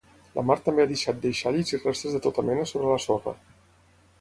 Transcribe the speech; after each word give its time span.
La 0.37 0.43
mar 0.51 0.55
també 0.67 0.81
ha 0.85 0.89
deixat 0.91 1.19
deixalles 1.25 1.73
i 1.75 1.81
restes 1.83 2.15
de 2.17 2.23
tota 2.27 2.45
mena 2.49 2.67
sobre 2.73 2.91
la 2.95 2.99
sorra. 3.05 3.35